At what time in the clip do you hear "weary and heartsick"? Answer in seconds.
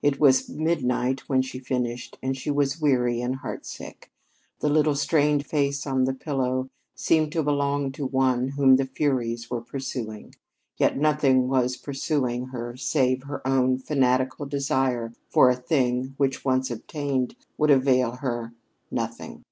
2.80-4.10